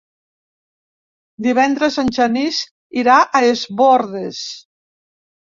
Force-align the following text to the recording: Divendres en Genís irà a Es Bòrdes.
Divendres 1.47 1.99
en 2.03 2.09
Genís 2.19 2.63
irà 3.03 3.21
a 3.21 3.43
Es 3.51 3.67
Bòrdes. 3.83 4.45